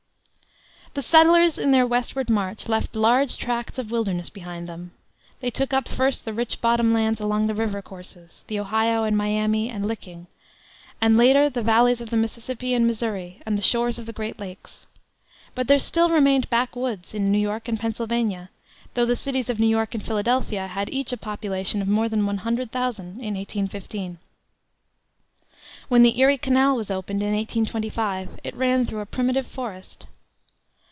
[0.93, 4.91] The settlers, in their westward march, left large tracts of wilderness behind them.
[5.39, 9.15] They took up first the rich bottom lands along the river courses, the Ohio and
[9.15, 10.27] Miami and Licking,
[10.99, 14.37] and later the valleys of the Mississippi and Missouri, and the shores of the great
[14.37, 14.85] lakes.
[15.55, 18.49] But there still remained back woods in New York and Pennsylvania,
[18.93, 22.25] though the cities of New York and Philadelphia had each a population of more than
[22.25, 24.17] one hundred thousand in 1815.
[25.87, 30.07] When the Erie Canal was opened, in 1825, it ran through a primitive forest.